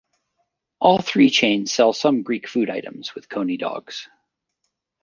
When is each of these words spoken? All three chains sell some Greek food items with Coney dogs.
All 0.79 0.99
three 0.99 1.29
chains 1.29 1.71
sell 1.71 1.93
some 1.93 2.23
Greek 2.23 2.47
food 2.47 2.71
items 2.71 3.13
with 3.13 3.29
Coney 3.29 3.57
dogs. 3.57 4.09